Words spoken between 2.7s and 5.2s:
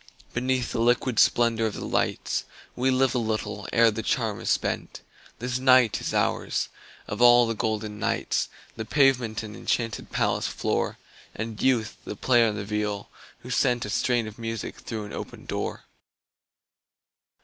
We live a little ere the charm is spent;